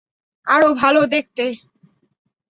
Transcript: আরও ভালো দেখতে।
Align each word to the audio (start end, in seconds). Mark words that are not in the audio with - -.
আরও 0.47 0.69
ভালো 0.73 1.01
দেখতে। 1.07 1.45